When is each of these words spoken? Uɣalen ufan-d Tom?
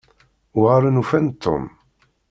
Uɣalen 0.59 1.01
ufan-d 1.01 1.33
Tom? 1.43 1.63